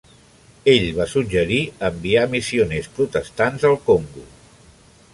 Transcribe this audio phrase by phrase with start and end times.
[0.71, 1.59] Ell va suggerir
[1.91, 4.29] enviar missioners protestants al Congo.